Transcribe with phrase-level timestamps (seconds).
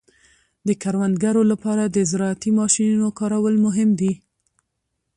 [0.67, 4.13] د کروندګرو لپاره د زراعتي ماشینونو کارول مهم دي.